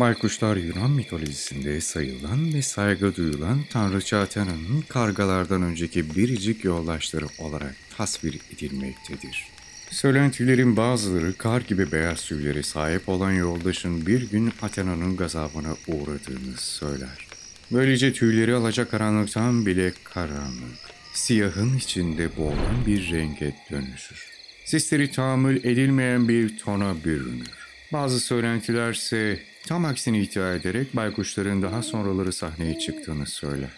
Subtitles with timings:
[0.00, 8.40] Baykuşlar Yunan mitolojisinde sayılan ve saygı duyulan tanrıça Athena'nın kargalardan önceki biricik yoldaşları olarak tasvir
[8.54, 9.46] edilmektedir.
[9.90, 17.28] Söylentilerin bazıları kar gibi beyaz tüylere sahip olan yoldaşın bir gün Athena'nın gazabına uğradığını söyler.
[17.72, 20.78] Böylece tüyleri alacakaranlıktan bile karanlık,
[21.12, 24.26] siyahın içinde boğulan bir renge dönüşür.
[24.64, 27.67] Sesleri tahammül edilmeyen bir tona bürünür.
[27.92, 33.70] Bazı söylentiler ise tam aksini iddia ederek baykuşların daha sonraları sahneye çıktığını söyler.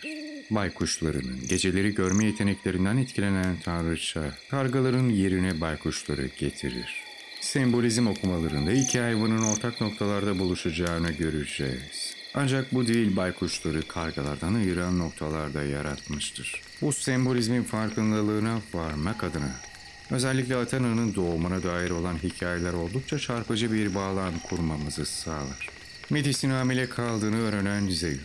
[0.50, 7.02] Baykuşlarının geceleri görme yeteneklerinden etkilenen tanrıça, kargaların yerine baykuşları getirir.
[7.40, 12.14] Sembolizm okumalarında iki hayvanın ortak noktalarda buluşacağını göreceğiz.
[12.34, 16.62] Ancak bu değil baykuşları kargalardan ayıran noktalarda yaratmıştır.
[16.82, 19.60] Bu sembolizmin farkındalığına varmak adına
[20.10, 25.68] özellikle Athena'nın doğumuna dair olan hikayeler oldukça çarpıcı bir bağlam kurmamızı sağlar.
[26.10, 28.20] Metis'in hamile kaldığını öğrenen Zeus,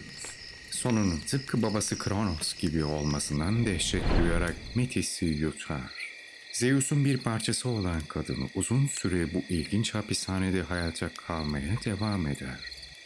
[0.71, 6.05] sonunun tıpkı babası Kronos gibi olmasından dehşet duyarak Metis'i yutar.
[6.51, 12.59] Zeus'un bir parçası olan kadın uzun süre bu ilginç hapishanede hayata kalmaya devam eder.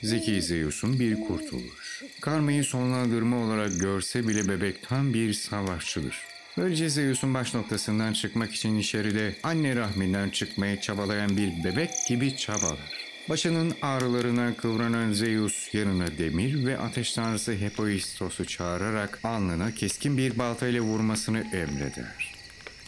[0.03, 2.03] Zeki Zeus'un bir kurtuluş.
[2.21, 6.38] Karmayı sonlandırma olarak görse bile bebek tam bir savaşçıdır.
[6.59, 13.09] Böylece Zeus'un baş noktasından çıkmak için içeride anne rahminden çıkmaya çabalayan bir bebek gibi çabalar.
[13.29, 20.81] Başının ağrılarından kıvranan Zeus yanına demir ve ateş tanrısı Hephaistos'u çağırarak alnına keskin bir baltayla
[20.81, 22.35] vurmasını emreder.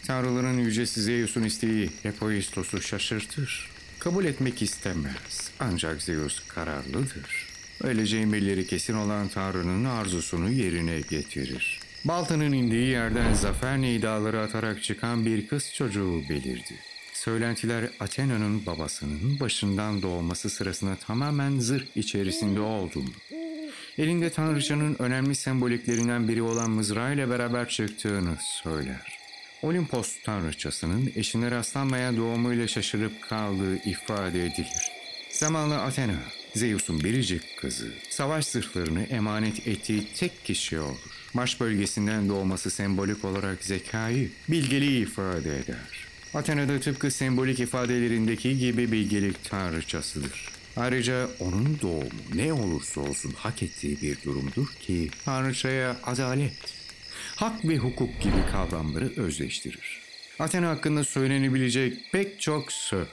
[0.06, 3.70] Tanrıların yücesi Zeus'un isteği Hephaistos'u şaşırtır.
[3.98, 5.50] Kabul etmek istemez.
[5.60, 7.48] Ancak Zeus kararlıdır.
[7.82, 11.81] Böylece emirleri kesin olan Tanrı'nın arzusunu yerine getirir.
[12.04, 16.74] Baltanın indiği yerden zafer nidaları atarak çıkan bir kız çocuğu belirdi.
[17.12, 23.10] Söylentiler Athena'nın babasının başından doğması sırasında tamamen zırh içerisinde olduğunu,
[23.98, 29.18] elinde tanrıçanın önemli semboliklerinden biri olan mızrağıyla beraber çıktığını söyler.
[29.62, 34.90] Olimpos tanrıçasının eşine rastlanmayan doğumuyla şaşırıp kaldığı ifade edilir.
[35.30, 36.18] Zamanla Athena,
[36.54, 41.21] Zeus'un biricik kızı, savaş zırhlarını emanet ettiği tek kişi olur.
[41.34, 46.06] Maç bölgesinden doğması sembolik olarak zekayı, bilgeliği ifade eder.
[46.34, 50.48] Athena da tıpkı sembolik ifadelerindeki gibi bilgelik tanrıçasıdır.
[50.76, 56.52] Ayrıca onun doğumu ne olursa olsun hak ettiği bir durumdur ki tanrıçaya adalet,
[57.36, 60.02] hak ve hukuk gibi kavramları özleştirir.
[60.38, 63.08] Athena hakkında söylenebilecek pek çok söz,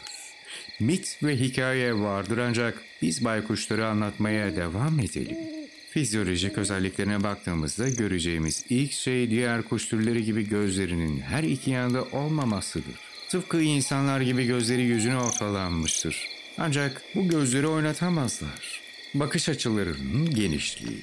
[0.80, 5.59] mit ve hikaye vardır ancak biz baykuşları anlatmaya devam edelim.
[5.90, 12.96] Fizyolojik özelliklerine baktığımızda göreceğimiz ilk şey diğer kuş türleri gibi gözlerinin her iki yanda olmamasıdır.
[13.30, 16.28] Tıpkı insanlar gibi gözleri yüzüne ortalanmıştır.
[16.58, 18.82] Ancak bu gözleri oynatamazlar.
[19.14, 21.02] Bakış açılarının genişliği,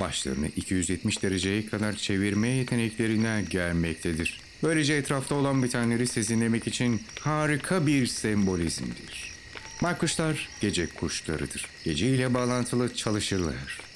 [0.00, 4.40] başlarını 270 dereceye kadar çevirme yeteneklerinden gelmektedir.
[4.62, 9.32] Böylece etrafta olan bitenleri sezinlemek için harika bir sembolizmdir.
[9.82, 11.66] Baykuşlar gece kuşlarıdır.
[11.84, 13.91] Gece ile bağlantılı çalışırlar.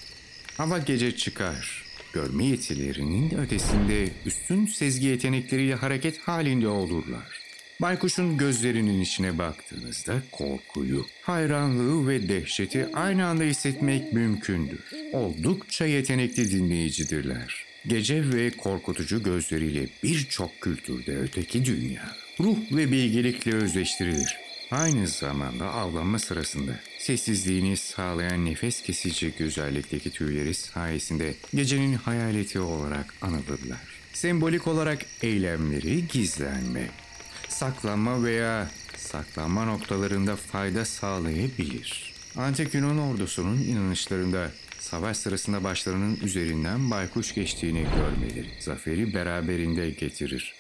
[0.59, 1.85] Ama gece çıkar.
[2.13, 7.41] Görme yetilerinin ötesinde üstün sezgi yetenekleriyle hareket halinde olurlar.
[7.81, 14.81] Baykuşun gözlerinin içine baktığınızda korkuyu, hayranlığı ve dehşeti aynı anda hissetmek mümkündür.
[15.13, 17.65] Oldukça yetenekli dinleyicidirler.
[17.87, 24.46] Gece ve korkutucu gözleriyle birçok kültürde öteki dünya, ruh ve bilgelikle özleştirilir.
[24.71, 33.79] Aynı zamanda avlanma sırasında sessizliğini sağlayan nefes kesici güzellikteki tüyleri sayesinde gecenin hayaleti olarak anılırlar.
[34.13, 36.91] Sembolik olarak eylemleri gizlenme,
[37.49, 42.15] saklanma veya saklanma noktalarında fayda sağlayabilir.
[42.37, 50.55] Antik Yunan ordusunun inanışlarında savaş sırasında başlarının üzerinden baykuş geçtiğini görmeleri zaferi beraberinde getirir.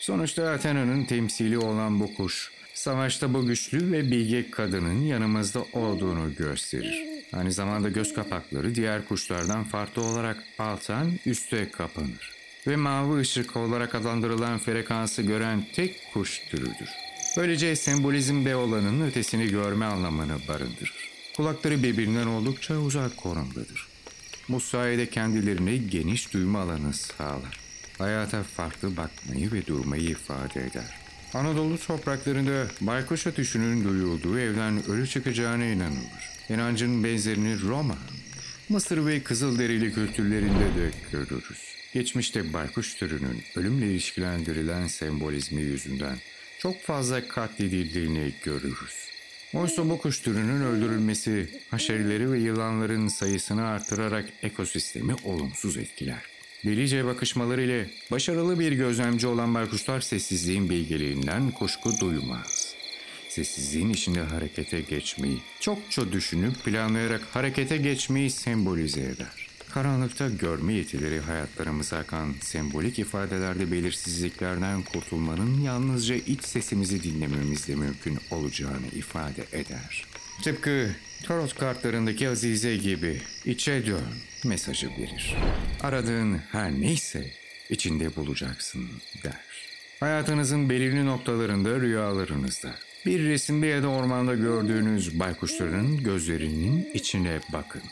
[0.00, 7.04] Sonuçta Athena'nın temsili olan bu kuş, savaşta bu güçlü ve bilge kadının yanımızda olduğunu gösterir.
[7.32, 12.32] Aynı zamanda göz kapakları diğer kuşlardan farklı olarak alttan üste kapanır
[12.66, 16.88] ve mavi ışık olarak adlandırılan frekansı gören tek kuş türüdür.
[17.36, 21.08] Böylece sembolizm de olanın ötesini görme anlamını barındırır.
[21.36, 23.88] Kulakları birbirinden oldukça uzak konumdadır.
[24.48, 27.60] Bu sayede kendilerine geniş duyma alanı sağlar.
[27.98, 31.07] Hayata farklı bakmayı ve durmayı ifade eder.
[31.34, 36.30] Anadolu topraklarında baykuş ötüşünün duyulduğu evden ölü çıkacağına inanılır.
[36.48, 37.98] İnancın benzerini Roma,
[38.68, 41.74] Mısır ve Kızılderili kültürlerinde de görürüz.
[41.94, 46.16] Geçmişte baykuş türünün ölümle ilişkilendirilen sembolizmi yüzünden
[46.58, 49.08] çok fazla katledildiğini görürüz.
[49.54, 56.37] Oysa bu kuş türünün öldürülmesi haşerileri ve yılanların sayısını artırarak ekosistemi olumsuz etkiler.
[56.64, 62.74] Delice bakışmaları ile başarılı bir gözlemci olan baykuşlar sessizliğin bilgeliğinden kuşku duymaz.
[63.28, 69.48] Sessizliğin içinde harekete geçmeyi, çokça düşünüp planlayarak harekete geçmeyi sembolize eder.
[69.70, 78.86] Karanlıkta görme yetileri hayatlarımıza akan sembolik ifadelerde belirsizliklerden kurtulmanın yalnızca iç sesimizi dinlememizle mümkün olacağını
[78.96, 80.04] ifade eder.
[80.42, 80.90] Tıpkı
[81.22, 84.04] tarot kartlarındaki Azize gibi içe dön
[84.44, 85.36] mesajı verir.
[85.82, 87.30] Aradığın her neyse
[87.70, 88.88] içinde bulacaksın
[89.24, 89.40] der.
[90.00, 92.74] Hayatınızın belirli noktalarında rüyalarınızda.
[93.06, 97.82] Bir resimde ya da ormanda gördüğünüz baykuşların gözlerinin içine bakın.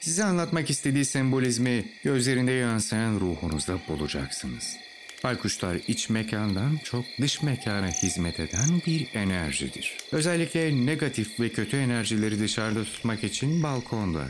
[0.00, 4.76] Size anlatmak istediği sembolizmi gözlerinde yansıyan ruhunuzda bulacaksınız.
[5.24, 9.96] Baykuşlar iç mekandan çok dış mekana hizmet eden bir enerjidir.
[10.12, 14.24] Özellikle negatif ve kötü enerjileri dışarıda tutmak için balkonda,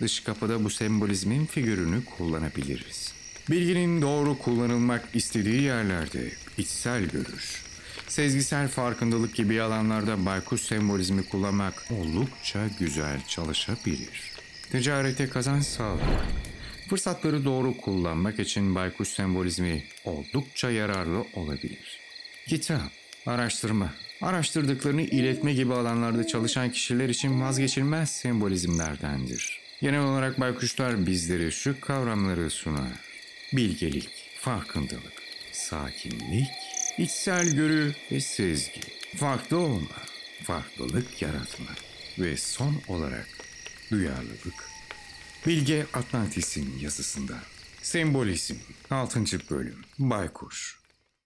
[0.00, 3.12] dış kapıda bu sembolizmin figürünü kullanabiliriz.
[3.50, 7.62] Bilginin doğru kullanılmak istediği yerlerde içsel görüş,
[8.08, 14.32] sezgisel farkındalık gibi alanlarda baykuş sembolizmi kullanmak oldukça güzel çalışabilir.
[14.72, 16.49] Ticarete kazanç sağlar.
[16.90, 22.00] Fırsatları doğru kullanmak için baykuş sembolizmi oldukça yararlı olabilir.
[22.46, 22.90] Kitap,
[23.26, 29.60] araştırma, araştırdıklarını iletme gibi alanlarda çalışan kişiler için vazgeçilmez sembolizmlerdendir.
[29.80, 32.92] Genel olarak baykuşlar bizlere şu kavramları sunar.
[33.52, 34.10] Bilgelik,
[34.40, 35.22] farkındalık,
[35.52, 36.48] sakinlik,
[36.98, 38.80] içsel görü ve sezgi,
[39.16, 40.02] farklı olma,
[40.42, 41.70] farklılık yaratma
[42.18, 43.28] ve son olarak
[43.90, 44.79] duyarlılık.
[45.46, 47.34] Bilge Atlantis'in yazısında.
[47.82, 48.54] Sembolizm
[48.90, 49.24] 6.
[49.50, 50.79] bölüm Baykuş